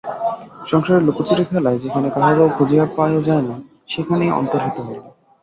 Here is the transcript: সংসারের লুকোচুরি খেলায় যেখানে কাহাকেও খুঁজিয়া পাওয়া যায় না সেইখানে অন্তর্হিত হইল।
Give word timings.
সংসারের 0.65 1.05
লুকোচুরি 1.05 1.43
খেলায় 1.45 1.81
যেখানে 1.83 2.07
কাহাকেও 2.09 2.53
খুঁজিয়া 2.57 2.85
পাওয়া 2.95 3.19
যায় 3.27 3.43
না 3.43 3.55
সেইখানে 3.87 4.25
অন্তর্হিত 4.39 4.77
হইল। 4.79 5.03